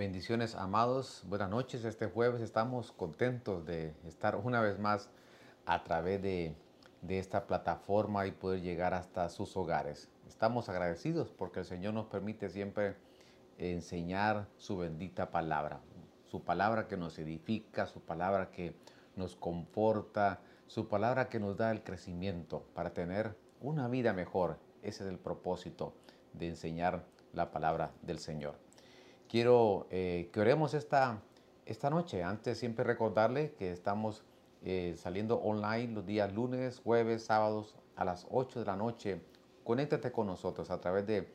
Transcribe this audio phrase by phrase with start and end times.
[0.00, 1.24] Bendiciones, amados.
[1.28, 1.84] Buenas noches.
[1.84, 5.10] Este jueves estamos contentos de estar una vez más
[5.66, 6.54] a través de,
[7.06, 10.08] esta plataforma y poder llegar hasta sus hogares.
[10.26, 12.96] Estamos agradecidos porque el Señor nos permite siempre
[13.58, 15.82] enseñar su bendita palabra.
[16.24, 18.74] Su palabra que nos edifica, su palabra que
[19.16, 24.58] nos conforta, su palabra que nos da el crecimiento para tener una vida mejor.
[24.80, 25.92] Ese es el propósito
[26.32, 27.04] de enseñar
[27.34, 28.69] la palabra del Señor.
[29.30, 31.22] Quiero eh, que oremos esta,
[31.64, 32.24] esta noche.
[32.24, 34.24] Antes siempre recordarle que estamos
[34.64, 39.20] eh, saliendo online los días lunes, jueves, sábados a las 8 de la noche.
[39.62, 41.28] Conéctate con nosotros a través de,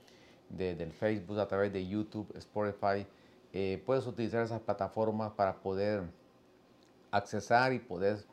[0.50, 3.08] del Facebook, a través de YouTube, Spotify.
[3.54, 6.04] Eh, puedes utilizar esas plataformas para poder
[7.12, 8.26] accesar y poder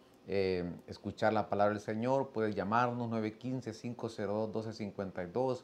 [0.88, 2.30] escuchar la palabra del Señor.
[2.30, 5.62] Puedes llamarnos 915-502-1252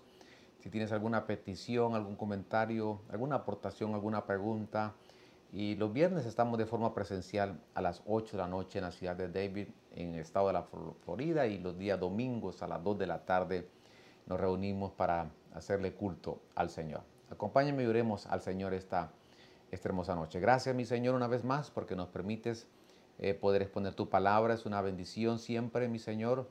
[0.58, 4.94] si tienes alguna petición, algún comentario, alguna aportación, alguna pregunta.
[5.52, 8.90] Y los viernes estamos de forma presencial a las 8 de la noche en la
[8.90, 10.64] ciudad de David, en el estado de la
[11.04, 13.68] Florida, y los días domingos a las 2 de la tarde
[14.26, 17.02] nos reunimos para hacerle culto al Señor.
[17.30, 19.12] Acompáñenme y oremos al Señor esta,
[19.70, 20.40] esta hermosa noche.
[20.40, 22.66] Gracias, mi Señor, una vez más, porque nos permites
[23.18, 24.54] eh, poder exponer tu palabra.
[24.54, 26.48] Es una bendición siempre, mi Señor,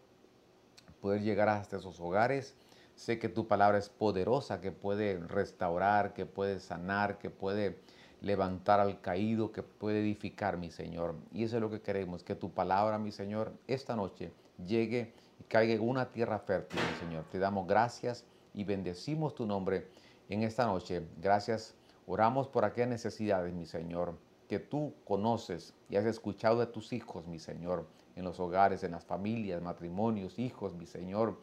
[1.02, 2.56] poder llegar hasta esos hogares
[2.98, 7.78] Sé que tu palabra es poderosa, que puede restaurar, que puede sanar, que puede
[8.22, 11.14] levantar al caído, que puede edificar, mi Señor.
[11.32, 14.32] Y eso es lo que queremos, que tu palabra, mi Señor, esta noche
[14.66, 17.26] llegue y caiga en una tierra fértil, mi Señor.
[17.26, 19.88] Te damos gracias y bendecimos tu nombre
[20.28, 21.04] en esta noche.
[21.22, 21.76] Gracias.
[22.08, 24.18] Oramos por aquellas necesidades, mi Señor,
[24.50, 28.94] que tú conoces y has escuchado de tus hijos, mi Señor, en los hogares, en
[28.94, 31.38] las familias, matrimonios, hijos, mi Señor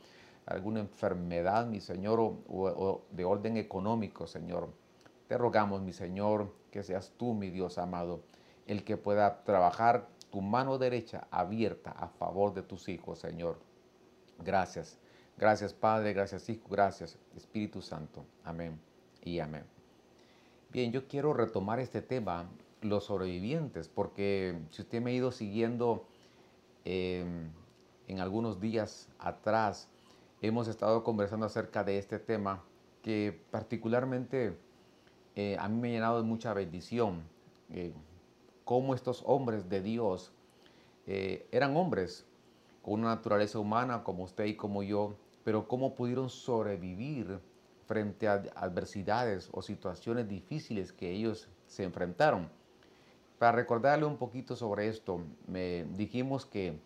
[0.47, 4.69] alguna enfermedad, mi Señor, o, de orden económico, Señor.
[5.28, 8.23] Te rogamos, mi Señor, que seas tú, mi Dios amado,
[8.67, 13.58] el que pueda trabajar tu mano derecha abierta a favor de tus hijos, Señor.
[14.45, 14.98] Gracias.
[15.36, 16.13] Gracias, Padre.
[16.13, 16.68] Gracias, Hijo.
[16.68, 18.24] Gracias, Espíritu Santo.
[18.45, 18.79] Amén
[19.23, 19.64] y amén.
[20.70, 22.48] Bien, yo quiero retomar este tema,
[22.83, 26.05] los sobrevivientes, porque si usted me ha ido siguiendo
[26.85, 27.24] eh,
[28.08, 29.89] en algunos días atrás,
[30.46, 32.62] hemos estado conversando acerca de este tema
[33.02, 34.56] que particularmente
[35.36, 37.22] eh, a mí me ha llenado de mucha bendición.
[37.70, 37.92] Eh,
[38.64, 40.32] cómo estos hombres de Dios
[41.06, 42.27] eh, eran hombres
[42.82, 47.40] con una naturaleza humana como usted y como yo, pero cómo pudieron sobrevivir
[47.86, 52.50] frente a adversidades o situaciones difíciles que ellos se enfrentaron.
[53.38, 56.78] Para recordarle un poquito sobre esto, me dijimos que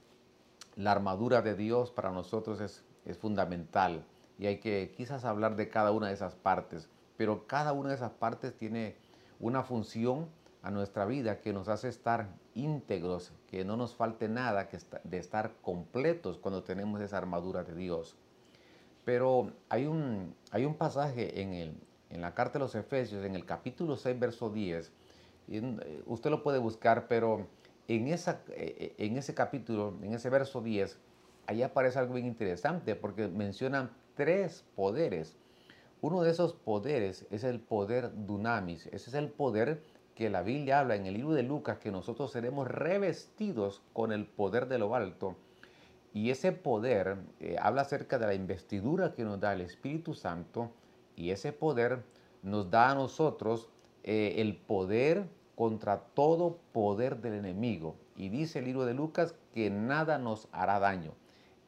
[0.76, 4.04] la armadura de Dios para nosotros es es fundamental
[4.38, 7.96] y hay que quizás hablar de cada una de esas partes, pero cada una de
[7.96, 8.96] esas partes tiene
[9.40, 10.28] una función
[10.62, 15.18] a nuestra vida que nos hace estar íntegros, que no nos falte nada, que de
[15.18, 18.16] estar completos cuando tenemos esa armadura de Dios.
[19.04, 21.74] Pero hay un, hay un pasaje en, el,
[22.10, 24.92] en la carta de los Efesios, en el capítulo 6, verso 10,
[25.48, 27.46] y eh, usted lo puede buscar, pero
[27.86, 30.98] en, esa, eh, en ese capítulo, en ese verso 10,
[31.48, 35.36] ahí aparece algo bien interesante porque mencionan tres poderes.
[36.02, 38.86] Uno de esos poderes es el poder dunamis.
[38.88, 39.82] Ese es el poder
[40.14, 44.26] que la Biblia habla en el libro de Lucas, que nosotros seremos revestidos con el
[44.26, 45.36] poder de lo alto.
[46.12, 50.70] Y ese poder eh, habla acerca de la investidura que nos da el Espíritu Santo.
[51.16, 52.04] Y ese poder
[52.42, 53.70] nos da a nosotros
[54.04, 57.96] eh, el poder contra todo poder del enemigo.
[58.16, 61.14] Y dice el libro de Lucas que nada nos hará daño.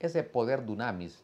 [0.01, 1.23] Ese poder dunamis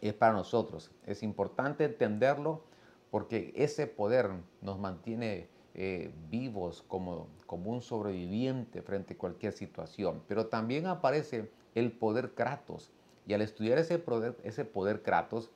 [0.00, 0.90] es para nosotros.
[1.06, 2.64] Es importante entenderlo
[3.10, 10.22] porque ese poder nos mantiene eh, vivos como, como un sobreviviente frente a cualquier situación.
[10.26, 12.90] Pero también aparece el poder Kratos.
[13.26, 15.50] Y al estudiar ese poder, ese poder Kratos,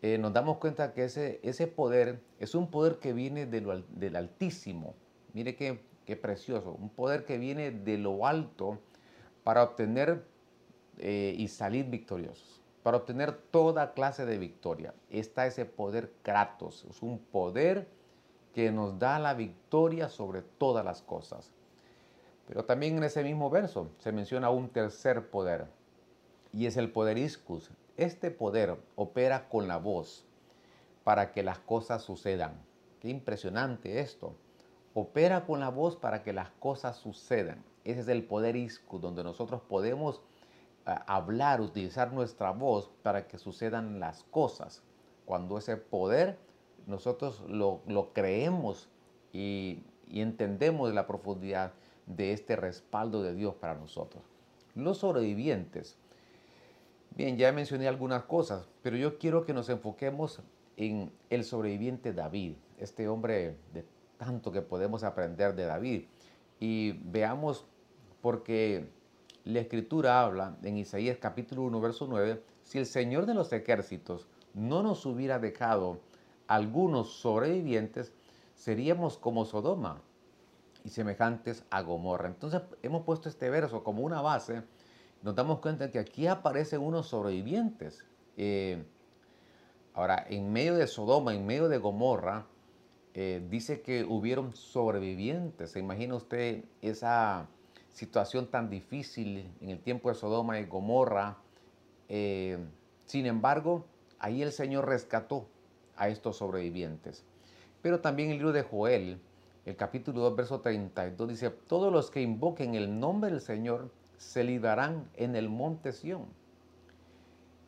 [0.00, 4.94] eh, nos damos cuenta que ese, ese poder es un poder que viene del Altísimo.
[5.34, 6.72] Mire qué, qué precioso.
[6.72, 8.78] Un poder que viene de lo alto
[9.42, 10.24] para obtener
[10.98, 12.60] eh, y salir victoriosos.
[12.82, 16.86] Para obtener toda clase de victoria está ese poder Kratos.
[16.88, 17.88] Es un poder
[18.54, 21.52] que nos da la victoria sobre todas las cosas.
[22.46, 25.66] Pero también en ese mismo verso se menciona un tercer poder
[26.52, 27.70] y es el poder Iscus.
[27.96, 30.24] Este poder opera con la voz
[31.04, 32.54] para que las cosas sucedan.
[33.00, 34.34] Qué impresionante esto.
[34.94, 37.62] Opera con la voz para que las cosas sucedan.
[37.84, 40.22] Ese es el poder Iscus, donde nosotros podemos
[40.94, 44.82] hablar, utilizar nuestra voz para que sucedan las cosas.
[45.24, 46.38] Cuando ese poder
[46.86, 47.82] nosotros lo,
[48.14, 48.88] creemos
[49.32, 51.72] y, y entendemos la profundidad
[52.06, 54.22] de este respaldo de Dios para nosotros.
[54.74, 55.98] Los sobrevivientes.
[57.10, 60.40] Bien, ya mencioné algunas cosas, pero yo quiero que nos enfoquemos
[60.76, 63.84] en el sobreviviente David, este hombre de
[64.16, 66.04] tanto que podemos aprender de David.
[66.60, 67.66] Y veamos,
[68.20, 68.88] porque
[69.48, 74.28] la escritura habla en Isaías capítulo 1, verso 9, si el Señor de los ejércitos
[74.52, 76.00] no nos hubiera dejado
[76.48, 78.12] algunos sobrevivientes,
[78.54, 80.02] seríamos como Sodoma
[80.84, 82.28] y semejantes a Gomorra.
[82.28, 84.64] Entonces hemos puesto este verso como una base.
[85.22, 88.04] Nos damos cuenta que aquí aparecen unos sobrevivientes.
[88.36, 88.84] Eh,
[89.94, 92.44] ahora, en medio de Sodoma, en medio de Gomorra,
[93.14, 95.70] eh, dice que hubieron sobrevivientes.
[95.70, 97.48] ¿Se imagina usted esa
[97.98, 101.36] situación tan difícil en el tiempo de Sodoma y Gomorra?
[102.08, 102.58] Eh,
[103.04, 103.84] sin embargo,
[104.18, 105.48] ahí el Señor rescató
[105.96, 107.24] a estos sobrevivientes.
[107.82, 109.20] Pero también el libro de Joel,
[109.66, 114.44] el capítulo 2, verso 32, dice, todos los que invoquen el nombre del Señor se
[114.44, 116.26] librarán en el monte Sión.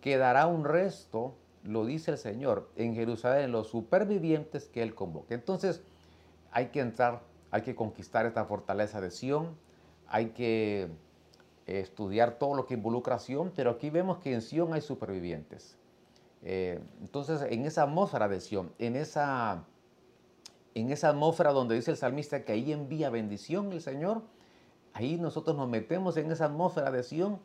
[0.01, 1.35] Quedará un resto,
[1.65, 5.35] lo dice el Señor, en Jerusalén, los supervivientes que Él convoque.
[5.35, 5.83] Entonces,
[6.53, 9.57] hay que entrar, hay que conquistar esta fortaleza de Sión,
[10.11, 10.89] hay que
[11.67, 15.79] estudiar todo lo que involucra Sión, pero aquí vemos que en Sión hay supervivientes.
[16.43, 19.65] Eh, entonces, en esa atmósfera de Sión, en esa
[20.75, 24.23] en esa atmósfera donde dice el salmista que ahí envía bendición el Señor,
[24.93, 27.41] ahí nosotros nos metemos en esa atmósfera de Sion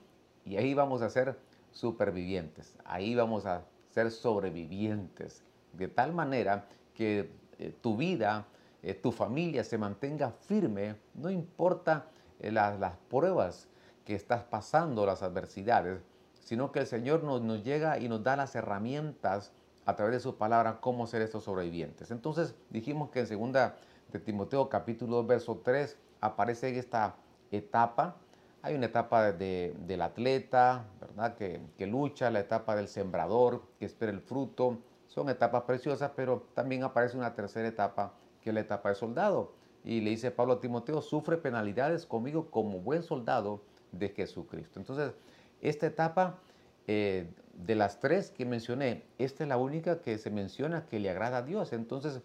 [0.45, 1.37] y ahí vamos a ser
[1.71, 8.45] supervivientes, ahí vamos a ser sobrevivientes, de tal manera que eh, tu vida,
[8.83, 12.09] eh, tu familia se mantenga firme, no importa
[12.45, 13.67] eh, las pruebas
[14.05, 16.01] que estás pasando, las adversidades,
[16.39, 19.51] sino que el Señor nos, llega y nos da las herramientas
[19.85, 22.11] a través de su palabra cómo ser estos sobrevivientes.
[22.11, 23.77] Entonces dijimos que en segunda
[24.11, 27.15] de Timoteo capítulo 2 verso 3 aparece esta
[27.51, 28.15] etapa.
[28.61, 31.35] Hay una etapa del atleta, ¿verdad?
[31.35, 34.79] Que, que lucha, la etapa del sembrador, que espera el fruto.
[35.07, 39.53] Son etapas preciosas, pero también aparece una tercera etapa, que es la etapa del soldado.
[39.85, 43.61] Y le dice Pablo a Timoteo, sufre penalidades conmigo como buen soldado
[43.91, 44.79] de Jesucristo.
[44.79, 45.13] Entonces,
[45.61, 46.39] esta etapa
[46.87, 51.09] eh, de las tres que mencioné, esta es la única que se menciona que le
[51.09, 51.71] agrada a Dios.
[51.71, 52.21] Entonces,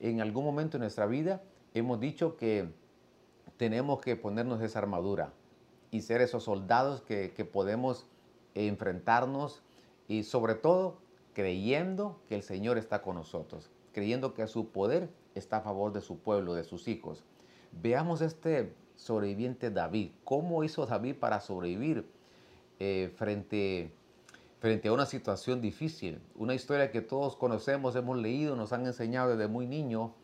[0.00, 1.42] en algún momento en nuestra vida
[1.74, 2.68] hemos dicho que
[3.56, 5.32] tenemos que ponernos esa armadura
[5.90, 8.06] y ser esos soldados que, que podemos
[8.54, 9.62] enfrentarnos
[10.06, 10.98] y sobre todo
[11.32, 15.08] creyendo que el Señor está con nosotros, creyendo que su poder
[15.38, 17.24] está a favor de su pueblo, de sus hijos.
[17.72, 20.10] Veamos este sobreviviente David.
[20.24, 22.06] ¿Cómo hizo David para sobrevivir
[22.78, 23.92] eh, frente
[24.60, 26.20] frente a una situación difícil.
[26.34, 30.14] Una historia que todos conocemos, hemos leído, nos han enseñado desde muy niño,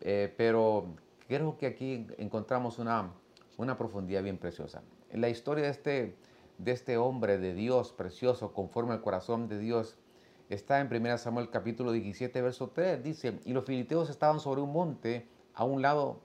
[0.00, 0.86] eh, pero
[1.26, 3.12] creo que aquí encontramos una,
[3.56, 4.82] una profundidad bien preciosa.
[5.10, 6.16] En la historia de este,
[6.58, 9.96] de este hombre de Dios precioso, conforme al corazón de Dios,
[10.54, 13.02] está en 1 Samuel capítulo 17, verso 3.
[13.02, 16.20] Dice, y los filisteos estaban sobre un monte a un lado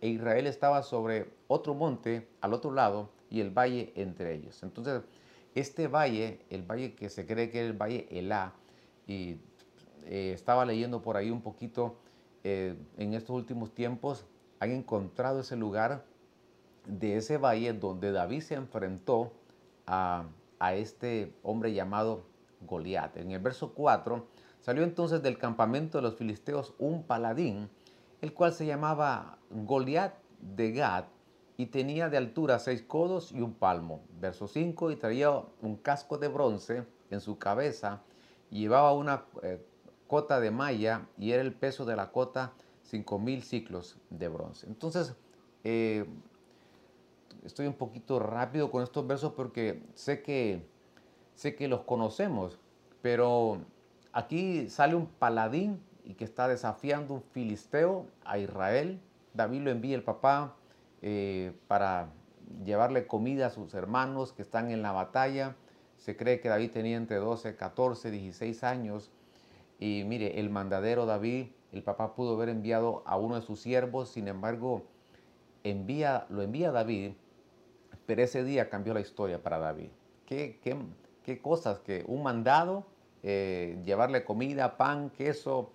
[0.00, 4.62] e Israel estaba sobre otro monte al otro lado y el valle entre ellos.
[4.62, 5.02] Entonces,
[5.54, 8.52] este valle, el valle que se cree que es el valle Elá,
[9.06, 9.38] y
[10.04, 11.96] eh, estaba leyendo por ahí un poquito,
[12.44, 14.26] eh, en estos últimos tiempos
[14.60, 16.04] han encontrado ese lugar
[16.86, 19.32] de ese valle donde David se enfrentó
[19.86, 20.26] a,
[20.58, 22.24] a este hombre llamado
[22.60, 23.16] Goliat.
[23.16, 24.26] En el verso 4,
[24.60, 27.68] salió entonces del campamento de los filisteos un paladín,
[28.20, 31.04] el cual se llamaba Goliat de Gad,
[31.58, 34.02] y tenía de altura seis codos y un palmo.
[34.20, 35.30] Verso 5, y traía
[35.62, 38.02] un casco de bronce en su cabeza,
[38.50, 39.64] y llevaba una eh,
[40.06, 44.66] cota de malla, y era el peso de la cota cinco mil ciclos de bronce.
[44.66, 45.14] Entonces,
[45.64, 46.06] eh,
[47.44, 50.66] estoy un poquito rápido con estos versos porque sé que,
[51.36, 52.58] sé que los conocemos,
[53.02, 53.58] pero
[54.12, 58.98] aquí sale un paladín y que está desafiando un filisteo a Israel.
[59.34, 60.56] David lo envía el papá
[61.02, 62.08] eh, para
[62.64, 65.54] llevarle comida a sus hermanos que están en la batalla.
[65.98, 69.10] Se cree que David tenía entre 12, 14, 16 años.
[69.78, 74.08] Y mire, el mandadero David, el papá pudo haber enviado a uno de sus siervos,
[74.08, 74.84] sin embargo,
[75.64, 77.12] envía, lo envía a David,
[78.06, 79.90] pero ese día cambió la historia para David.
[80.24, 80.76] ¿Qué, qué,
[81.34, 81.80] cosas?
[81.80, 82.86] Que un mandado,
[83.22, 85.72] eh, llevarle comida, pan, queso,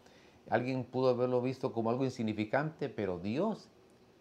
[0.50, 3.70] alguien pudo haberlo visto como algo insignificante, pero Dios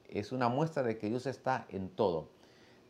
[0.08, 2.28] es una muestra de que Dios está en todo.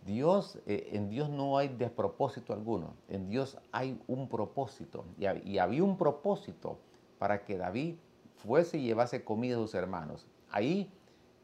[0.06, 5.84] Dios, eh, en Dios no hay despropósito alguno, en Dios hay un propósito y, había
[5.84, 6.78] un propósito
[7.18, 7.96] para que David
[8.36, 10.26] fuese y llevase comida a sus hermanos.
[10.50, 10.90] ahí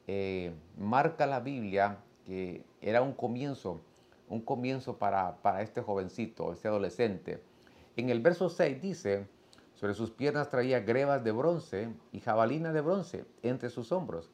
[0.06, 3.80] eh, marca la Biblia que era un comienzo,
[4.28, 7.42] un comienzo para, para este jovencito, este adolescente.
[7.96, 9.26] En el verso 6 dice,
[9.74, 14.30] sobre sus piernas traía grebas de bronce y jabalina de bronce entre sus hombros.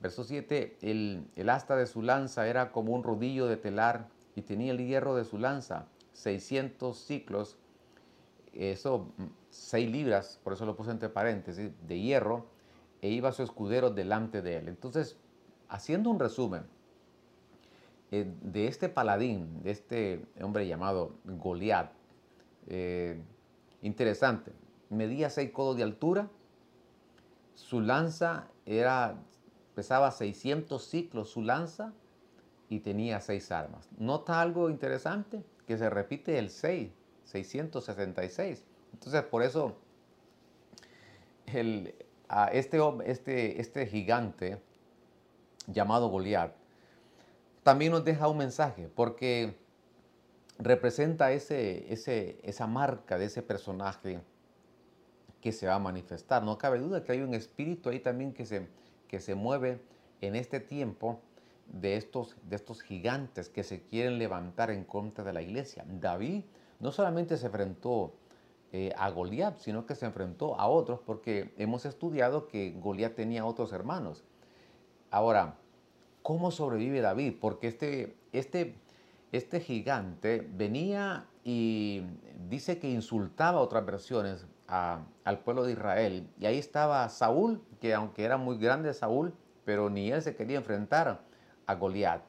[0.00, 4.42] Verso 7, el, el asta de su lanza era como un rodillo de telar y
[4.42, 7.58] tenía el hierro de su lanza, 600 ciclos,
[8.52, 9.12] eso,
[9.50, 12.46] 6 libras, por eso lo puse entre paréntesis, de hierro,
[13.00, 14.68] e iba su escudero delante de él.
[14.68, 15.16] Entonces,
[15.68, 16.64] haciendo un resumen
[18.12, 21.90] eh, de este paladín, de este hombre llamado Goliat,
[22.66, 23.18] eh,
[23.80, 24.52] interesante,
[24.90, 26.28] medía 6 codos de altura,
[27.54, 29.16] su lanza era,
[29.74, 31.94] pesaba 600 ciclos su lanza
[32.68, 33.88] y tenía 6 armas.
[33.96, 35.42] ¿Nota algo interesante?
[35.66, 36.90] Que se repite el 6,
[37.24, 38.62] 666.
[38.92, 39.78] Entonces, por eso
[41.46, 41.94] el,
[42.52, 44.60] este, este, este gigante
[45.66, 46.61] llamado Goliat
[47.62, 49.56] también nos deja un mensaje, porque
[50.58, 54.20] representa ese, ese, esa marca de ese personaje
[55.40, 56.42] que se va a manifestar.
[56.42, 58.68] No cabe duda que hay un espíritu ahí también que se,
[59.08, 59.80] que se mueve
[60.20, 61.20] en este tiempo
[61.66, 65.84] de estos, de estos gigantes que se quieren levantar en contra de la iglesia.
[65.88, 66.44] David
[66.80, 68.14] no solamente se enfrentó
[68.72, 73.44] eh, a Goliat, sino que se enfrentó a otros porque hemos estudiado que Goliat tenía
[73.44, 74.24] otros hermanos.
[75.10, 75.56] Ahora,
[76.22, 77.34] ¿cómo sobrevive David?
[77.40, 78.74] Porque este, este,
[79.32, 82.02] este gigante venía y
[82.48, 86.28] dice que insultaba otras versiones al pueblo de Israel.
[86.38, 90.58] Y ahí estaba Saúl, que aunque era muy grande Saúl, pero ni él se quería
[90.58, 91.20] enfrentar
[91.66, 92.22] a Goliat.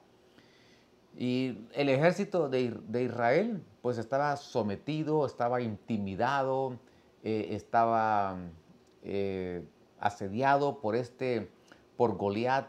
[1.15, 6.79] Y el ejército de, Israel pues estaba sometido, estaba intimidado,
[7.23, 8.37] eh, estaba
[9.03, 9.63] eh,
[9.99, 11.49] asediado por este,
[11.97, 12.67] por Goliat.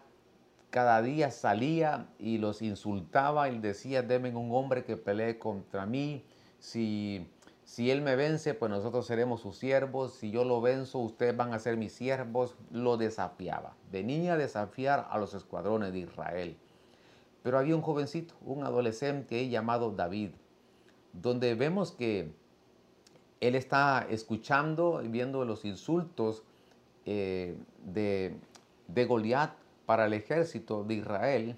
[0.75, 6.25] Cada día salía y los insultaba y decía, denme un hombre que pelee contra mí.
[6.59, 7.29] Si,
[7.63, 10.15] si él me vence, pues nosotros seremos sus siervos.
[10.15, 12.57] Si yo lo venzo, ustedes van a ser mis siervos.
[12.73, 13.77] Lo desafiaba.
[13.93, 16.57] Venía a desafiar a los escuadrones de Israel.
[17.45, 20.31] Pero había un jovencito, un adolescente llamado David,
[21.13, 22.33] donde vemos que
[23.41, 26.43] él está escuchando y viendo los insultos
[27.07, 28.35] eh, de,
[28.89, 31.57] de Goliat para el ejército de Israel.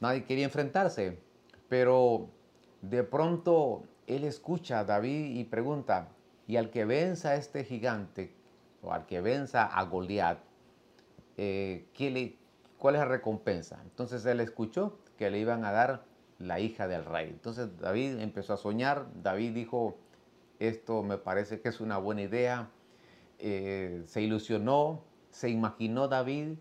[0.00, 1.18] Nadie quería enfrentarse,
[1.68, 2.28] pero
[2.80, 6.08] de pronto él escucha a David y pregunta,
[6.46, 8.34] ¿y al que venza a este gigante,
[8.82, 10.38] o al que venza a Goliat,
[11.36, 12.36] eh, ¿qué, le,
[12.78, 13.80] ¿Cuál es la recompensa?
[13.84, 16.04] Entonces él escuchó que le iban a dar
[16.38, 17.28] la hija del rey.
[17.28, 19.06] Entonces David empezó a soñar.
[19.22, 19.96] David dijo,
[20.58, 22.70] esto me parece que es una buena idea.
[23.38, 26.58] Eh, se ilusionó, se imaginó David,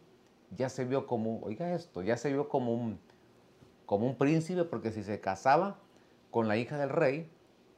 [0.58, 3.00] ya se vio como, oiga esto, ya se vio como un,
[3.86, 5.78] como un príncipe, porque si se casaba
[6.30, 7.30] con la hija del rey,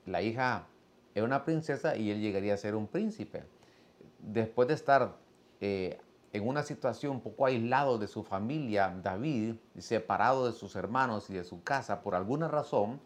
[0.06, 0.68] la hija
[1.16, 3.44] era una princesa y él llegaría a ser un príncipe.
[4.20, 5.16] Después de estar
[5.62, 6.00] eh,
[6.32, 11.34] en una situación un poco aislado de su familia, David, separado de sus hermanos y
[11.34, 13.00] de su casa por alguna razón,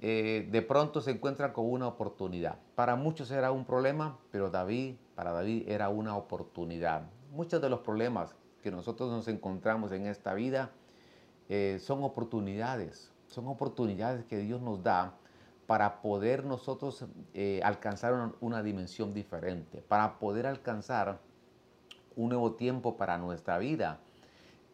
[0.00, 2.58] eh, de pronto se encuentra con una oportunidad.
[2.74, 7.02] Para muchos era un problema, pero David, para David era una oportunidad.
[7.32, 10.70] Muchos de los problemas que nosotros nos encontramos en esta vida
[11.48, 15.14] eh, son oportunidades, son oportunidades que Dios nos da
[15.66, 21.20] para poder nosotros eh, alcanzar una, una dimensión diferente, para poder alcanzar
[22.16, 24.00] un nuevo tiempo para nuestra vida.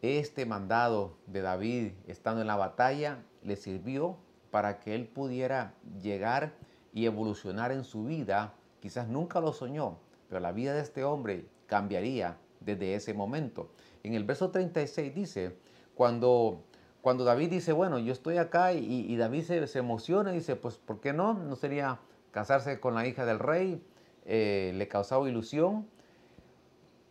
[0.01, 4.17] Este mandado de David estando en la batalla le sirvió
[4.51, 6.53] para que él pudiera llegar
[6.93, 8.53] y evolucionar en su vida.
[8.79, 9.97] Quizás nunca lo soñó,
[10.29, 13.69] pero la vida de este hombre cambiaría desde ese momento.
[14.07, 15.57] En el verso 36 dice,
[15.93, 16.63] cuando,
[17.01, 21.01] cuando David dice, bueno, yo estoy acá y, David se, emociona y dice, pues, ¿por
[21.01, 21.33] qué no?
[21.33, 21.99] No sería
[22.31, 23.83] casarse con la hija del rey,
[24.25, 25.87] eh, le causaba ilusión.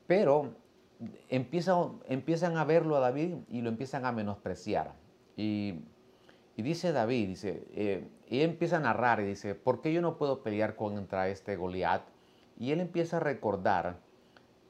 [0.06, 0.54] Pero
[1.28, 4.94] empiezan, a verlo a David y lo empiezan a menospreciar.
[5.36, 5.74] Y,
[6.56, 10.42] dice David, dice, eh, y empieza a narrar y dice, ¿por qué yo no puedo
[10.42, 12.02] pelear contra este Goliat?
[12.58, 13.98] Y él empieza a recordar,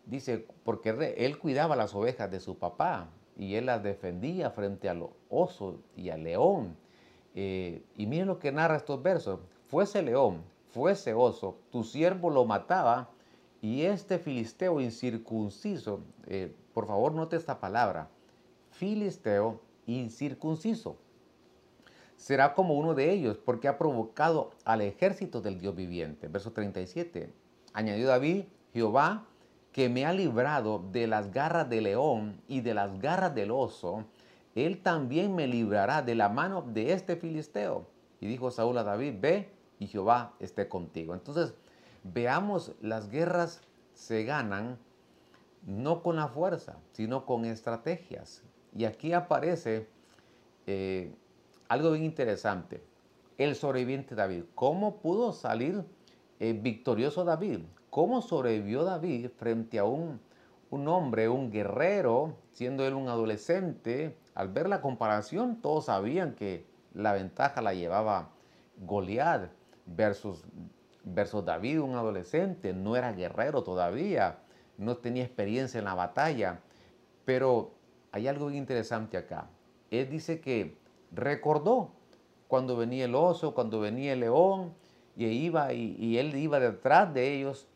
[0.06, 5.06] dice, porque él cuidaba las ovejas de su papá y él las defendía frente al
[5.28, 6.76] oso y al león.
[7.34, 12.46] Eh, y miren lo que narra estos versos, fuese león, fuese oso, tu siervo lo
[12.46, 13.10] mataba
[13.60, 18.08] y este filisteo incircunciso, eh, por favor note esta palabra,
[18.70, 20.96] filisteo incircunciso,
[22.16, 26.28] será como uno de ellos porque ha provocado al ejército del Dios viviente.
[26.28, 27.30] Verso 37.
[27.72, 29.26] Añadió David, Jehová,
[29.76, 34.06] que me ha librado de las garras del león y de las garras del oso,
[34.54, 37.86] él también me librará de la mano de este filisteo.
[38.18, 41.12] Y dijo Saúl a David, ve y Jehová esté contigo.
[41.12, 41.52] Entonces,
[42.04, 43.60] veamos, las guerras
[43.92, 44.78] se ganan
[45.66, 48.42] no con la fuerza, sino con estrategias.
[48.74, 49.90] Y aquí aparece
[50.66, 51.14] eh,
[51.68, 52.82] algo bien interesante.
[53.36, 54.44] El sobreviviente David.
[54.54, 55.84] ¿Cómo pudo salir
[56.40, 57.58] eh, victorioso David?
[57.96, 60.20] ¿Cómo sobrevivió David frente a un,
[60.68, 64.18] un hombre, un guerrero, siendo él un adolescente?
[64.34, 68.28] Al ver la comparación, todos sabían que la ventaja la llevaba
[68.76, 69.48] Goliat
[69.86, 70.44] versus,
[71.04, 72.74] versus David, un adolescente.
[72.74, 74.40] No era guerrero todavía,
[74.76, 76.60] no tenía experiencia en la batalla.
[77.24, 77.70] Pero
[78.12, 79.48] hay algo interesante acá.
[79.90, 80.76] Él dice que
[81.12, 81.92] recordó
[82.46, 84.74] cuando venía el oso, cuando venía el león,
[85.16, 87.66] y, iba, y, él iba detrás de ellos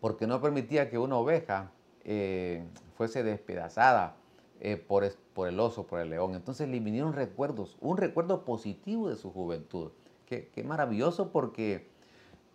[0.00, 1.70] porque no permitía que una oveja
[2.04, 2.64] eh,
[2.96, 4.16] fuese despedazada
[4.60, 6.34] eh, por, el oso, por el león.
[6.34, 9.90] Entonces le vinieron recuerdos, un recuerdo positivo de su juventud.
[10.26, 11.88] Qué, maravilloso porque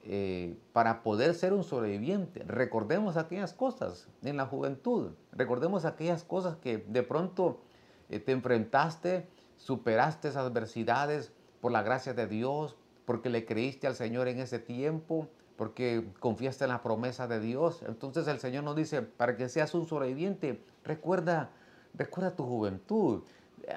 [0.03, 6.55] eh, para poder ser un sobreviviente, recordemos aquellas cosas en la juventud, recordemos aquellas cosas
[6.57, 7.61] que de pronto
[8.09, 9.27] te enfrentaste
[9.63, 11.31] superaste esas adversidades
[11.61, 16.65] por la gracia de Dios, porque le creíste al Señor en ese tiempo, porque confiaste
[16.65, 17.83] en la promesa de Dios.
[17.87, 21.51] Entonces el Señor nos dice, para que seas un sobreviviente, recuerda,
[21.93, 23.23] recuerda tu juventud.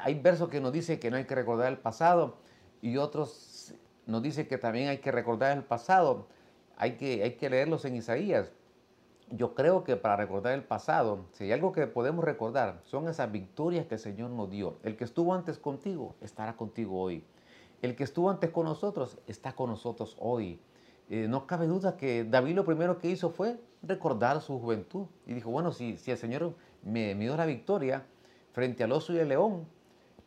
[0.02, 2.36] Hay versos que nos dicen que no hay que recordar el pasado
[2.82, 3.74] y otros
[4.06, 6.26] nos dicen que también hay que recordar el pasado.
[6.76, 8.52] Hay que, hay que leerlos en Isaías
[9.30, 13.30] yo creo que para recordar el pasado, si hay algo que podemos recordar, son esas
[13.32, 14.76] victorias que el Señor nos dio.
[14.82, 17.24] El que estuvo antes contigo estará contigo hoy.
[17.82, 20.60] El que estuvo antes con nosotros está con nosotros hoy.
[21.08, 25.06] Eh, no cabe duda que David lo primero que hizo fue recordar su juventud.
[25.26, 28.04] Y dijo, bueno, si, si el Señor me, dio la victoria
[28.52, 29.66] frente al oso y el león,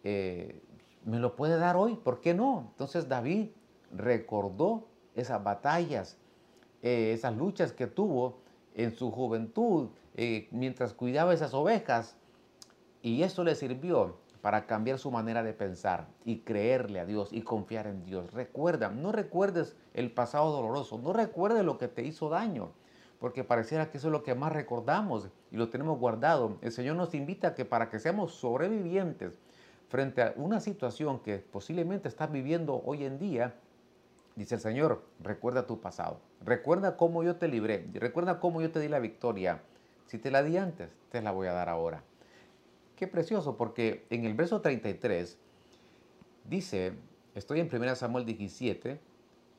[0.03, 0.61] eh,
[1.05, 2.67] me lo puede dar hoy, ¿por qué no?
[2.71, 3.49] Entonces David
[3.91, 6.17] recordó esas batallas,
[6.81, 8.39] eh, esas luchas que tuvo
[8.75, 9.89] en su juventud
[10.51, 12.17] mientras cuidaba esas ovejas
[13.01, 17.41] y eso le sirvió para cambiar su manera de pensar y creerle a Dios y
[17.41, 18.31] confiar en Dios.
[18.33, 22.71] Recuerda, no recuerdes el pasado doloroso, no recuerdes lo que te hizo daño,
[23.19, 26.57] porque pareciera que eso es lo que más recordamos y lo tenemos guardado.
[26.61, 29.33] El Señor nos invita a que para que seamos sobrevivientes
[29.89, 33.55] frente a una situación que posiblemente estás viviendo hoy en día,
[34.39, 36.21] Dice el Señor, recuerda tu pasado.
[36.39, 37.85] Recuerda cómo yo te libré.
[37.93, 39.61] Recuerda cómo yo te di la victoria.
[40.05, 42.03] Si te la di antes, te la voy a dar ahora.
[42.99, 45.37] Qué precioso, porque en el verso 33
[46.43, 46.91] dice,
[47.33, 48.99] estoy en 1 Samuel 17,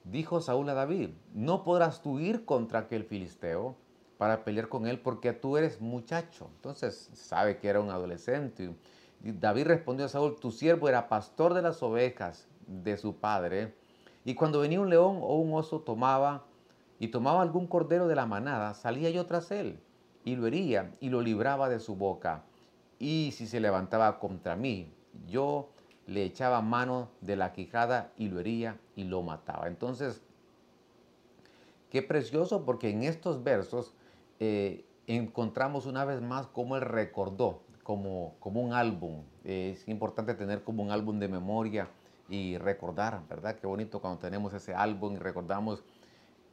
[0.05, 3.77] dijo Saúl a David, no podrás tú ir contra aquel filisteo
[4.19, 6.51] para pelear con él porque tú eres muchacho.
[6.57, 8.75] Entonces sabe que era un adolescente.
[9.21, 13.75] David respondió a Saúl, tu siervo era pastor de las ovejas de su padre
[14.23, 16.45] y cuando venía un león o un oso tomaba
[16.99, 19.81] y tomaba algún cordero de la manada, salía yo tras él
[20.27, 22.45] y lo hería y lo libraba de su boca.
[23.01, 24.93] Y si se levantaba contra mí,
[25.27, 25.71] yo
[26.07, 29.67] le echaba mano de la quijada y lo hería y lo mataba.
[29.67, 30.23] Entonces,
[31.91, 33.95] qué precioso porque en estos versos
[34.39, 39.23] eh, encontramos una vez más cómo él recordó, como, como un álbum.
[39.45, 41.89] es importante tener como un álbum de memoria
[42.29, 43.57] y recordar, ¿verdad?
[43.57, 45.83] Qué bonito cuando tenemos ese álbum y recordamos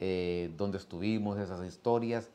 [0.00, 2.30] eh, dónde estuvimos, esas historias.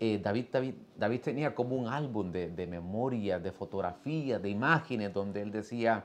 [0.00, 5.50] Eh, David, tenía como un álbum de, de memoria, de fotografías, de imágenes, donde él
[5.50, 6.04] decía,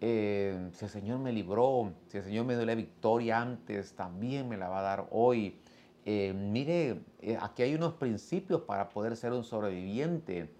[0.00, 4.48] eh, si el Señor me libró, si el Señor me dio la victoria antes, también
[4.48, 5.58] me la va a dar hoy.
[6.04, 7.00] mire,
[7.40, 10.50] aquí hay unos principios para poder ser un sobreviviente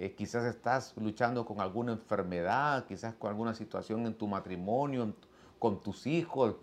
[0.00, 5.12] eh, quizás estás luchando con alguna enfermedad, quizás con alguna situación en tu matrimonio,
[5.58, 6.54] con tus hijos,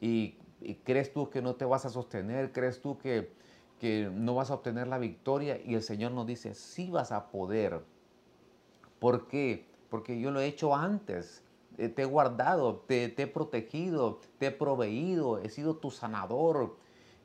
[0.00, 0.36] y,
[0.84, 3.32] crees tú que no te vas a sostener, crees tú que,
[3.80, 7.30] que no vas a obtener la victoria, y el Señor nos dice, sí vas a
[7.30, 7.82] poder.
[8.98, 9.66] ¿Por qué?
[9.88, 11.42] Porque yo lo he hecho antes.
[11.78, 16.76] Eh, te he guardado, te, he protegido, te he proveído, he sido tu sanador.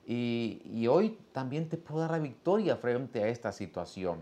[0.08, 4.20] Y, y hoy también te puedo dar la victoria frente a esta situación.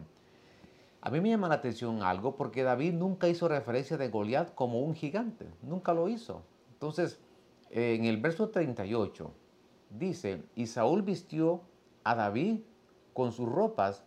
[1.02, 4.80] A mí me llama la atención algo porque David nunca hizo referencia de Goliat como
[4.80, 6.42] un gigante, nunca lo hizo.
[6.72, 7.20] Entonces,
[7.70, 9.32] en el verso 38
[9.90, 11.62] dice, y Saúl vistió
[12.04, 12.62] a David
[13.14, 14.04] con sus ropas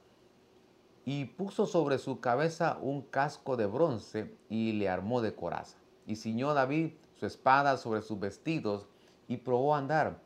[1.05, 5.79] y puso sobre su cabeza un casco de bronce y le armó de coraza.
[6.07, 8.87] Y ciñó David su espada sobre sus vestidos
[9.29, 10.19] y probó a andar,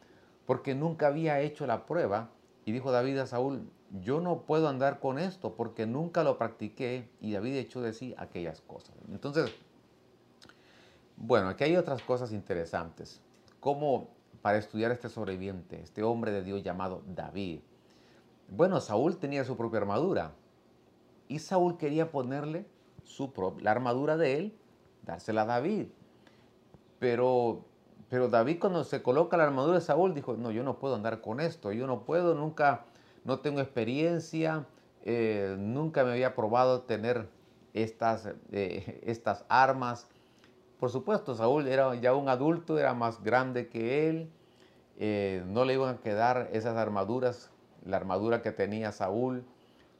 [0.46, 2.30] porque nunca había hecho la prueba.
[2.64, 3.70] Y dijo David a Saúl,
[4.02, 8.14] yo no puedo andar con esto porque nunca lo practiqué y David echó de sí
[8.16, 8.94] aquellas cosas.
[9.10, 9.52] Entonces,
[11.16, 13.20] bueno, aquí hay otras cosas interesantes.
[13.58, 14.08] Como
[14.42, 17.60] para estudiar este sobreviviente, este hombre de Dios llamado David.
[18.48, 20.32] Bueno, Saúl tenía su propia armadura
[21.28, 22.66] y Saúl quería ponerle
[23.04, 24.58] su la armadura de él,
[25.02, 25.86] dársela a David.
[26.98, 27.64] Pero,
[28.08, 31.20] pero David cuando se coloca la armadura de Saúl dijo, no, yo no puedo andar
[31.20, 32.84] con esto, yo no puedo, nunca,
[33.24, 34.66] no tengo experiencia,
[35.02, 37.28] eh, nunca me había probado tener
[37.72, 40.08] estas, eh, estas armas.
[40.80, 44.30] Por supuesto, Saúl era ya un adulto, era más grande que él,
[44.98, 47.50] eh, no le iban a quedar esas armaduras,
[47.84, 49.44] la armadura que tenía Saúl,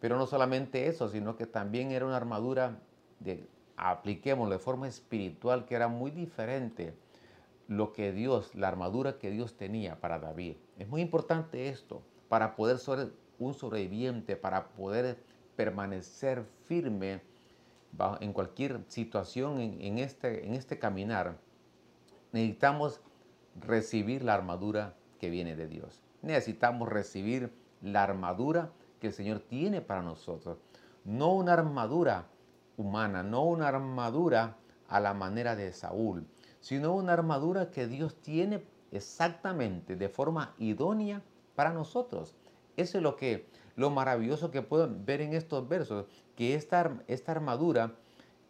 [0.00, 2.78] pero no solamente eso, sino que también era una armadura
[3.18, 6.94] de, apliquémoslo de forma espiritual, que era muy diferente
[7.68, 10.56] lo que Dios, la armadura que Dios tenía para David.
[10.78, 15.18] Es muy importante esto, para poder ser un sobreviviente, para poder
[15.56, 17.20] permanecer firme
[18.20, 21.38] en cualquier situación en, este, en este caminar,
[22.32, 23.00] necesitamos
[23.60, 26.00] recibir la armadura que viene de Dios.
[26.22, 30.58] Necesitamos recibir la armadura que el Señor tiene para nosotros.
[31.04, 32.26] No una armadura
[32.76, 34.56] humana, no una armadura
[34.88, 36.26] a la manera de Saúl,
[36.60, 41.22] sino una armadura que Dios tiene exactamente de forma idónea
[41.54, 42.36] para nosotros.
[42.76, 43.46] Eso es lo que
[43.80, 46.04] lo maravilloso que pueden ver en estos versos,
[46.36, 47.94] que esta, esta armadura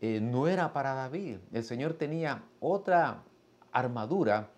[0.01, 1.37] eh, no era para David.
[1.53, 3.23] El Señor tenía otra
[3.71, 4.51] armadura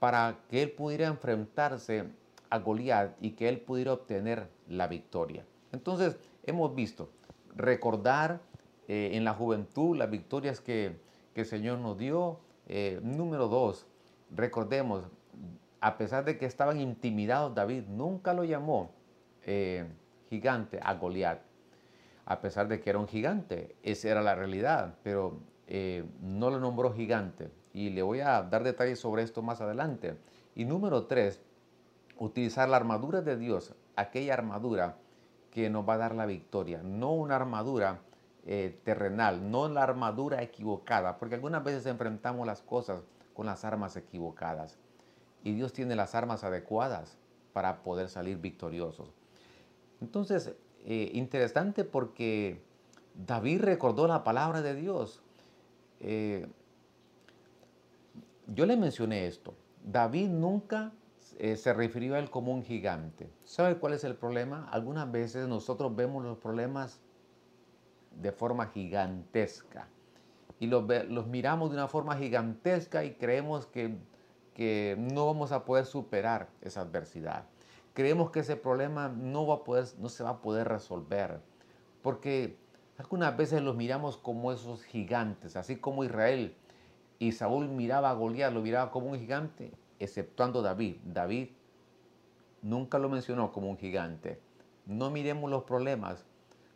[0.00, 2.06] para que él pudiera enfrentarse
[2.50, 5.44] a Goliat y que él pudiera obtener la victoria.
[5.70, 7.08] Entonces, hemos visto
[7.54, 8.40] recordar
[8.88, 11.04] eh, en la juventud las victorias que,
[11.36, 12.40] el Señor nos dio.
[12.66, 13.86] Eh, número dos,
[14.34, 15.04] recordemos,
[15.80, 18.90] a pesar de que estaban intimidados, David nunca lo llamó
[20.28, 21.40] gigante a Goliat,
[22.24, 23.76] a pesar de que era un gigante.
[23.82, 25.40] Esa era la realidad, pero
[26.20, 27.50] no lo nombró gigante.
[27.72, 30.16] Y le voy a dar detalles sobre esto más adelante.
[30.54, 31.40] Y número tres,
[32.18, 34.96] utilizar la armadura de Dios, aquella armadura
[35.50, 38.00] que nos va a dar la victoria, no una armadura
[38.46, 43.02] eh, terrenal, no la armadura equivocada, porque algunas veces enfrentamos las cosas
[43.34, 44.78] con las armas equivocadas
[45.42, 47.16] y Dios tiene las armas adecuadas
[47.52, 49.12] para poder salir victoriosos.
[50.00, 50.54] Entonces,
[50.84, 52.62] eh, interesante porque
[53.14, 55.22] David recordó la palabra de Dios.
[56.00, 56.46] Eh,
[58.46, 59.54] yo le mencioné esto.
[59.84, 63.28] David nunca se refirió a él como un gigante.
[63.44, 64.68] ¿Sabe cuál es el problema?
[64.70, 67.00] Algunas veces nosotros vemos los problemas
[68.12, 69.88] de forma gigantesca.
[70.58, 70.86] Y los,
[71.26, 77.44] miramos de una forma gigantesca y creemos que no vamos a poder superar esa adversidad.
[77.96, 81.40] Creemos que ese problema no, va a poder, no se va a poder resolver.
[82.02, 82.58] Porque
[82.98, 86.54] algunas veces los miramos como esos gigantes, así como Israel
[87.18, 90.96] y Saúl miraba a Goliat, lo miraba como un gigante, exceptuando David.
[91.06, 91.48] David
[92.60, 94.42] nunca lo mencionó como un gigante.
[94.84, 96.26] No miremos los problemas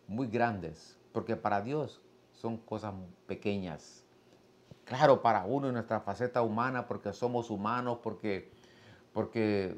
[0.08, 2.00] muy grandes, porque para Dios
[2.32, 2.94] son cosas
[3.26, 4.06] pequeñas.
[4.86, 8.50] Claro, para uno en nuestra faceta humana, porque somos humanos, porque,
[9.12, 9.76] porque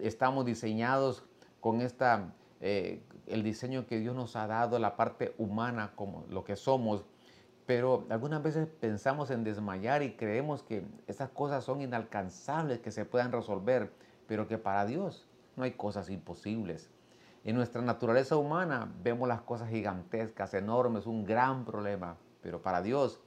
[0.00, 1.24] estamos diseñados
[1.60, 6.44] con esta, eh, el diseño que Dios nos ha dado, la parte humana, como lo
[6.44, 7.04] que somos.
[7.66, 13.04] Pero algunas veces pensamos en desmayar y creemos que esas cosas son inalcanzables, que se
[13.04, 13.92] puedan resolver,
[14.26, 16.90] pero que para Dios no hay cosas imposibles.
[17.44, 23.20] En nuestra naturaleza humana vemos las cosas gigantescas, enormes, un gran problema, pero para Dios,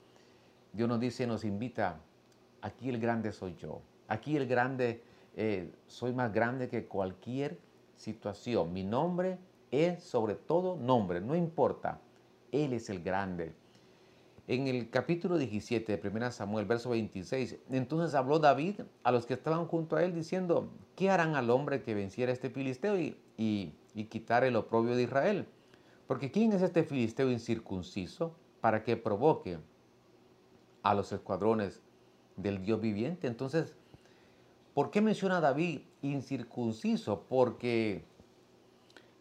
[0.73, 1.99] Dios nos dice, nos invita,
[2.61, 5.03] aquí el grande soy yo, aquí el grande,
[5.35, 7.57] eh, soy más grande que cualquier
[7.95, 8.73] situación.
[8.73, 9.37] Mi nombre
[9.71, 11.99] es sobre todo nombre, no importa,
[12.51, 13.53] Él es el grande.
[14.47, 19.35] En el capítulo 17 de 1 Samuel, verso 26, entonces habló David a los que
[19.35, 22.97] estaban junto a él diciendo, ¿qué harán al hombre que venciera este filisteo?
[22.97, 23.15] y
[23.93, 25.47] y quitar el oprobio de Israel.
[26.07, 29.59] Porque ¿quién es este filisteo incircunciso para que provoque
[30.83, 31.81] a los escuadrones
[32.35, 33.27] del Dios viviente?
[33.27, 33.75] Entonces,
[34.73, 37.23] ¿por qué menciona David incircunciso?
[37.29, 38.03] Porque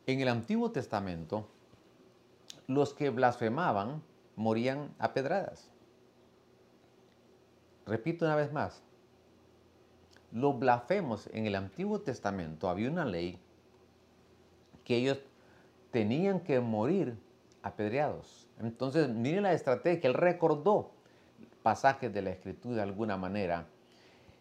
[0.06, 1.46] en el Antiguo Testamento
[2.66, 4.02] los que blasfemaban
[4.36, 5.68] morían a pedradas.
[7.86, 8.82] Repito una vez más,
[10.32, 13.38] los blasfemos en el Antiguo Testamento había una ley
[14.84, 15.18] que ellos
[15.90, 17.16] tenían que morir
[17.62, 18.48] apedreados.
[18.60, 20.92] Entonces, miren la estrategia, él recordó
[21.62, 23.66] pasajes de la escritura de alguna manera.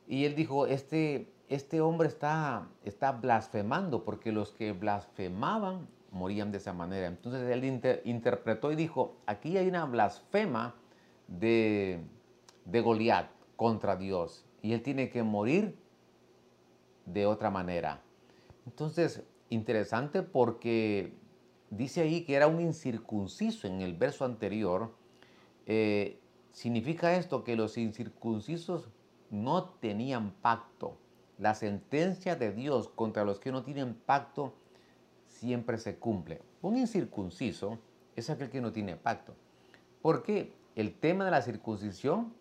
[0.10, 6.58] Y él dijo, este, este hombre está, está blasfemando, porque los que blasfemaban morían de
[6.58, 7.06] esa manera.
[7.08, 7.64] Entonces él
[8.04, 10.74] interpretó y dijo, aquí hay una blasfema
[11.28, 12.02] de,
[12.66, 15.78] de Goliat contra Dios y él tiene que morir
[17.06, 18.02] de otra manera.
[18.66, 21.14] Entonces, interesante porque
[21.70, 24.92] dice ahí que era un incircunciso en el verso anterior.
[25.68, 26.20] Eh,
[26.52, 28.90] significa esto que los incircuncisos
[29.30, 30.98] no tenían pacto.
[31.38, 34.54] La sentencia de Dios contra los que no tienen pacto
[35.28, 36.42] siempre se cumple.
[36.62, 37.80] Un incircunciso
[38.16, 39.34] es aquel que no tiene pacto.
[40.02, 42.34] Porque el tema de la circuncisión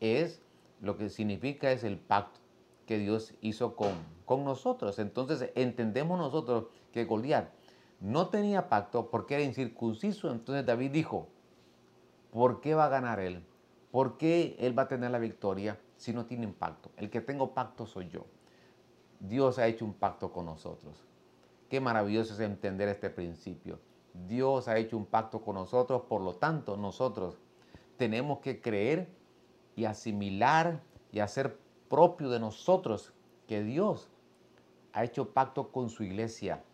[0.00, 0.42] es
[0.80, 2.40] lo que significa es el pacto
[2.86, 3.92] que Dios hizo con,
[4.24, 4.98] con nosotros.
[4.98, 7.50] Entonces entendemos nosotros que Goliat
[8.00, 10.30] no tenía pacto porque era incircunciso.
[10.32, 11.28] Entonces David dijo,
[12.32, 13.44] ¿por qué va a ganar él?
[13.92, 16.90] ¿Por qué él va a tener la victoria si no tiene pacto?
[16.96, 18.26] El que tengo pacto soy yo.
[19.20, 21.06] Dios ha hecho un pacto con nosotros.
[21.70, 23.78] Qué maravilloso es entender este principio.
[24.26, 27.38] Dios ha hecho un pacto con nosotros, por lo tanto nosotros
[27.98, 29.08] tenemos que creer
[29.76, 31.56] y asimilar y hacer
[31.88, 33.12] propio de nosotros
[33.46, 34.10] que Dios
[34.92, 36.64] ha hecho pacto con su iglesia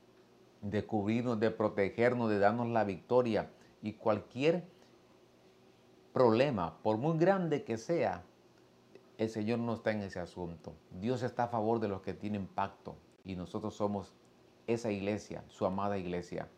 [0.62, 3.51] de cubrirnos, de protegernos, de darnos la victoria
[3.83, 4.64] y cualquier
[6.14, 8.25] problema, por muy grande que sea,
[9.18, 10.74] el Señor no está en ese asunto.
[10.92, 14.14] Dios está a favor de los que tienen pacto y nosotros somos
[14.68, 16.48] esa iglesia, su amada iglesia.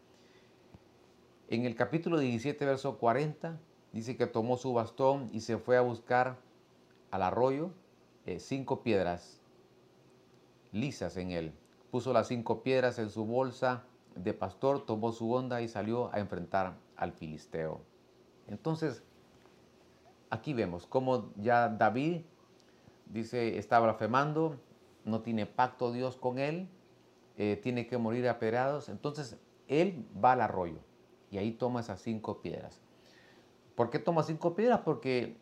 [1.48, 3.58] En el capítulo 17, verso 40,
[3.92, 6.36] dice que tomó su bastón y se fue a buscar
[7.10, 7.70] al arroyo
[8.26, 9.40] eh, cinco piedras
[10.70, 11.54] lisas en él.
[11.90, 16.20] Puso las cinco piedras en su bolsa de pastor, tomó su onda y salió a
[16.20, 17.80] enfrentar al filisteo.
[18.48, 19.02] Entonces,
[20.28, 22.22] aquí vemos cómo ya David
[23.12, 24.56] dice, está blasfemando,
[25.04, 26.68] no tiene pacto Dios con él,
[27.36, 28.88] eh, tiene que morir apedrados.
[28.88, 30.78] Entonces él va al arroyo
[31.30, 32.80] y ahí toma esas cinco piedras.
[33.74, 34.80] ¿Por qué toma cinco piedras?
[34.84, 35.36] Porque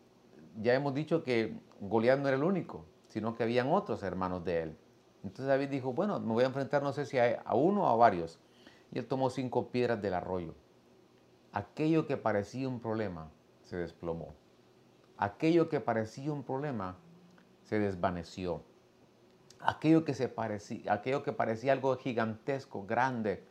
[0.61, 4.63] ya hemos dicho que Goliat no era el único, sino que habían otros hermanos de
[4.63, 4.77] él.
[5.23, 7.87] Entonces David dijo, bueno, me voy a enfrentar no sé si a, a uno o
[7.87, 8.39] a varios.
[8.91, 10.55] Y él tomó cinco piedras del arroyo.
[11.51, 13.29] Aquello que parecía un problema
[13.63, 14.33] se desplomó.
[15.17, 16.97] Aquello que parecía un problema
[17.69, 18.63] se desvaneció
[19.59, 23.43] aquello que, se parecía, aquello que parecía algo gigantesco, grande.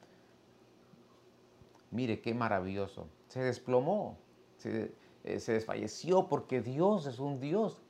[1.93, 3.07] Mire qué maravilloso.
[3.29, 4.19] Se desplomó,
[4.57, 7.81] se, eh, se desfalleció porque Dios es un Dios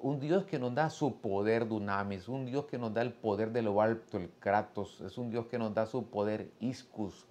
[0.00, 3.52] un Dios que nos da su poder dunamis, un Dios que nos da el poder
[3.52, 7.24] de lo alto, el Kratos, es un Dios que nos da su poder iscus,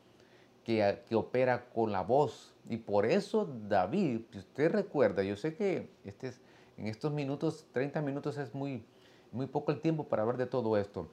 [0.64, 2.54] que, que, opera con la voz.
[2.70, 6.32] Y por eso David, si usted recuerda, yo sé que este
[6.78, 8.84] en estos minutos, 30 minutos es muy,
[9.32, 11.10] muy poco el tiempo para hablar de todo esto,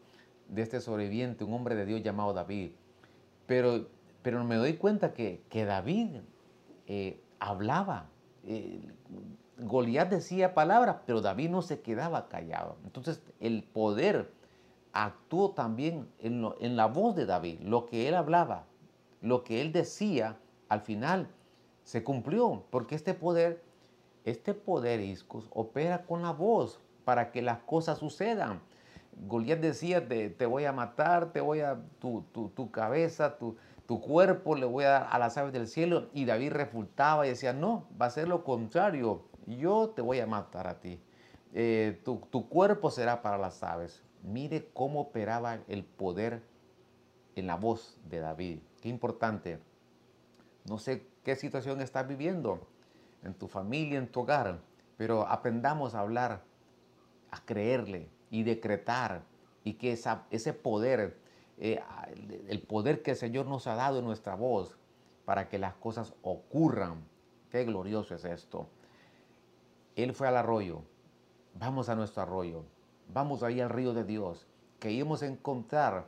[0.48, 2.72] de este sobreviviente, un hombre de Dios llamado David.
[3.46, 3.86] Pero,
[4.22, 6.16] pero me doy cuenta que, que David
[6.86, 8.08] eh, hablaba.
[8.44, 8.80] Eh,
[9.58, 12.76] Goliat decía palabras, pero David no se quedaba callado.
[12.84, 14.30] Entonces el poder
[14.92, 17.60] actuó también en, en la voz de David.
[17.60, 18.66] Lo que él hablaba,
[19.20, 21.28] lo que él decía, al final
[21.84, 23.62] se cumplió, porque este poder,
[24.24, 28.60] este poder Iscus, opera con la voz para que las cosas sucedan.
[29.26, 33.56] Goliat decía, te, te, voy a matar, te voy a, tu, tu, cabeza, tu,
[33.86, 36.08] tu, cuerpo le voy a dar a las aves del cielo.
[36.14, 40.26] Y David refutaba y decía, no, va a ser lo contrario, yo te voy a
[40.26, 41.00] matar a ti.
[41.52, 44.02] Eh, tu, tu cuerpo será para las aves.
[44.22, 46.42] Mire cómo operaba el poder
[47.34, 48.60] en la voz de David.
[48.80, 49.58] Qué importante.
[50.64, 52.66] No sé qué situación estás viviendo
[53.22, 54.60] en tu familia, en tu hogar,
[54.96, 56.42] pero aprendamos a hablar
[57.30, 59.22] a creerle y decretar
[59.64, 59.98] y que
[60.30, 61.18] ese poder,
[61.58, 61.80] eh,
[62.48, 64.76] el poder que el Señor nos ha dado en nuestra voz
[65.24, 67.04] para que las cosas ocurran.
[67.50, 68.66] Qué glorioso es esto.
[69.96, 70.82] Él fue al arroyo.
[71.54, 72.64] Vamos a nuestro arroyo.
[73.12, 74.46] Vamos ahí al río de Dios.
[74.78, 76.06] Que íbamos a encontrar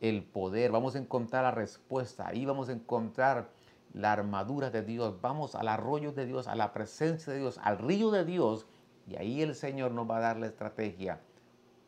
[0.00, 2.28] el poder, vamos a encontrar la respuesta.
[2.28, 3.50] Ahí vamos a encontrar
[3.96, 5.20] la armadura de Dios.
[5.22, 8.66] Vamos al arroyo de Dios, a la presencia de Dios, al río de Dios
[9.08, 11.20] y ahí el Señor nos va a dar la estrategia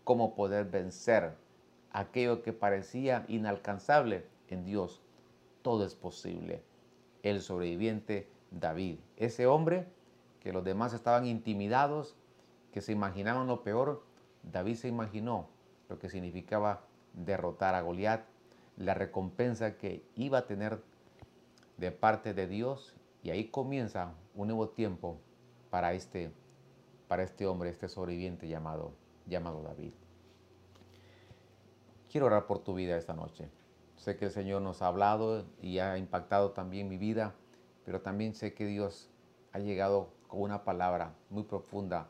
[0.04, 1.34] cómo poder vencer
[1.92, 5.02] aquello que parecía inalcanzable en Dios.
[5.60, 6.62] Todo es posible.
[7.22, 9.86] El sobreviviente David, ese hombre
[10.40, 12.16] que los demás estaban intimidados,
[12.72, 14.02] que se imaginaban lo peor,
[14.44, 15.48] David se imaginó
[15.90, 18.24] lo que significaba derrotar a Goliat,
[18.78, 20.80] la recompensa que iba a tener
[21.78, 25.18] de parte de Dios y ahí comienza un nuevo tiempo
[25.70, 26.32] para este
[27.08, 28.92] para este hombre, este sobreviviente llamado,
[29.26, 29.92] llamado David.
[32.10, 33.48] Quiero orar por tu vida esta noche.
[33.96, 37.34] Sé que el Señor nos ha hablado y ha impactado también mi vida,
[37.84, 39.10] pero también sé que Dios
[39.52, 42.08] ha llegado con una palabra muy profunda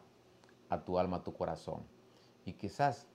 [0.68, 1.84] a tu alma, a tu corazón.
[2.44, 3.06] Y quizás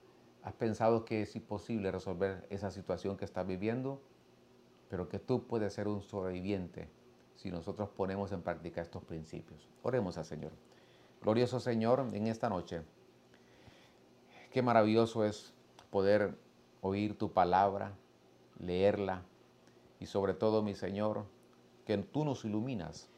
[0.42, 4.02] has pensado que es imposible resolver esa situación que estás viviendo,
[4.94, 6.88] pero que tú puedes ser un sobreviviente
[7.34, 9.68] si nosotros ponemos en práctica estos principios.
[9.82, 10.52] Oremos al Señor.
[11.20, 12.82] Glorioso Señor, en esta noche,
[14.52, 15.52] qué maravilloso es
[15.90, 16.38] poder
[16.80, 17.96] oír tu palabra,
[18.60, 19.24] leerla
[19.98, 21.24] y sobre todo, mi Señor,
[21.86, 23.08] que tú nos iluminas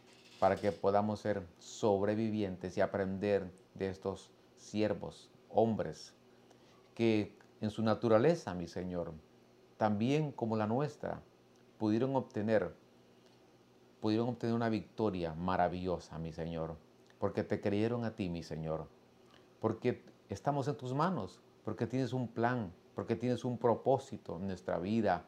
[0.40, 6.14] para que podamos ser sobrevivientes y aprender de estos siervos, hombres,
[6.94, 9.12] que en su naturaleza, mi Señor,
[9.76, 11.20] también como la nuestra,
[11.78, 12.74] pudieron obtener,
[14.00, 16.76] pudieron obtener una victoria maravillosa, mi Señor,
[17.18, 18.86] porque te creyeron a ti, mi Señor,
[19.60, 24.78] porque estamos en tus manos, porque tienes un plan, porque tienes un propósito en nuestra
[24.78, 25.24] vida.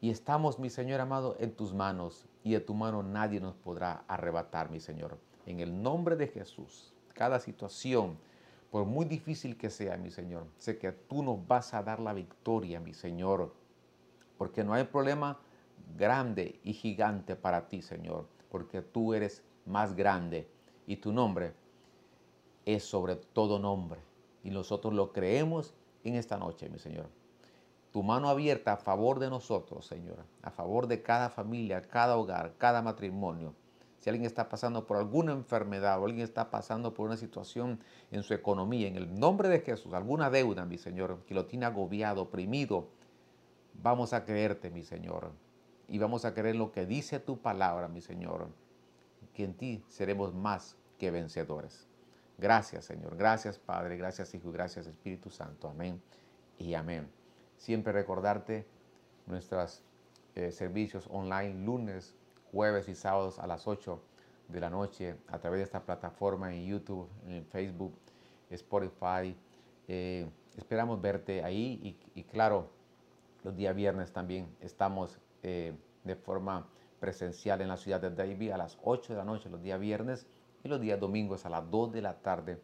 [0.00, 4.04] Y estamos, mi Señor amado, en tus manos y de tu mano nadie nos podrá
[4.06, 5.18] arrebatar, mi Señor.
[5.44, 8.16] En el nombre de Jesús, cada situación,
[8.70, 12.12] por muy difícil que sea, mi Señor, sé que tú nos vas a dar la
[12.12, 13.52] victoria, mi Señor,
[14.36, 15.38] porque no hay problema
[15.96, 20.48] grande y gigante para ti, Señor, porque tú eres más grande
[20.86, 21.52] y tu nombre
[22.64, 24.00] es sobre todo nombre.
[24.44, 27.08] Y nosotros lo creemos en esta noche, mi Señor.
[27.92, 32.54] Tu mano abierta a favor de nosotros, Señor, a favor de cada familia, cada hogar,
[32.58, 33.54] cada matrimonio.
[33.98, 37.80] Si alguien está pasando por alguna enfermedad o alguien está pasando por una situación
[38.12, 41.66] en su economía, en el nombre de Jesús, alguna deuda, mi Señor, que lo tiene
[41.66, 42.88] agobiado, oprimido,
[43.82, 45.32] vamos a creerte, mi Señor
[45.88, 48.48] y vamos a creer lo que dice tu palabra, mi Señor,
[49.34, 51.88] que en ti seremos más que vencedores.
[52.36, 53.16] Gracias, Señor.
[53.16, 53.96] Gracias, Padre.
[53.96, 54.52] Gracias, Hijo.
[54.52, 55.68] Gracias, Espíritu Santo.
[55.68, 56.00] Amén
[56.58, 57.10] y amén.
[57.56, 58.66] Siempre recordarte
[59.26, 59.82] nuestros
[60.34, 62.14] eh, servicios online lunes,
[62.52, 64.00] jueves y sábados a las 8
[64.48, 67.94] de la noche a través de esta plataforma en YouTube, en Facebook,
[68.50, 69.36] Spotify.
[69.88, 71.80] Eh, esperamos verte ahí
[72.14, 72.70] y, y claro,
[73.42, 75.74] los días viernes también estamos eh,
[76.04, 76.68] de forma
[77.00, 80.26] presencial en la ciudad de David a las 8 de la noche los días viernes
[80.64, 82.60] y los días domingos a las 2 de la tarde.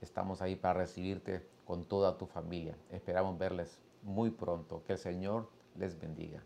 [0.00, 2.76] Estamos ahí para recibirte con toda tu familia.
[2.90, 4.82] Esperamos verles muy pronto.
[4.84, 6.42] Que el Señor les bendiga.